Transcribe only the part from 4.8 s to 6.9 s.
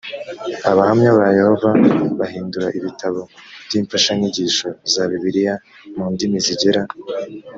za bibiliya mu ndimi zigera